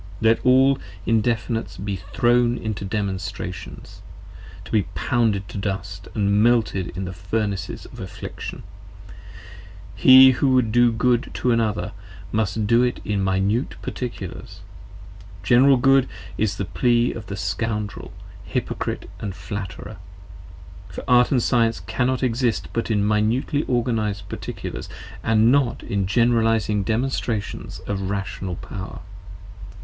Let 0.19 0.43
all 0.43 0.79
Indefinites 1.05 1.77
be 1.77 1.97
thrown 1.97 2.57
into 2.57 2.83
Demonstrations 2.83 4.01
To 4.65 4.71
be 4.71 4.87
pounded 4.95 5.47
to 5.49 5.59
dust 5.59 6.07
& 6.15 6.15
melted 6.15 6.87
in 6.97 7.05
the 7.05 7.13
Furnaces 7.13 7.85
of 7.85 7.99
Affliction: 7.99 8.63
60 9.93 9.93
He 10.09 10.31
who 10.31 10.55
would 10.55 10.71
do 10.71 10.91
good 10.91 11.29
to 11.35 11.51
another, 11.51 11.91
must 12.31 12.65
do 12.65 12.81
it 12.81 12.99
in 13.05 13.23
Minute 13.23 13.75
Particulars, 13.83 14.61
General 15.43 15.77
Good 15.77 16.07
is 16.35 16.57
the 16.57 16.65
plea 16.65 17.13
of 17.13 17.27
the 17.27 17.37
scoundrel, 17.37 18.11
hypocrite 18.43 19.07
& 19.25 19.31
flatterer: 19.33 19.97
For 20.89 21.03
Art 21.07 21.29
& 21.41 21.41
Science 21.43 21.79
cannot 21.81 22.23
exist 22.23 22.69
but 22.73 22.89
in 22.89 23.05
minutely 23.07 23.61
organized 23.67 24.27
Particulars, 24.29 24.89
And 25.21 25.51
not 25.51 25.83
in 25.83 26.07
generalizing 26.07 26.81
Demonstrations 26.81 27.77
of 27.81 27.99
the 27.99 28.05
Rational 28.05 28.55
Power. 28.55 29.01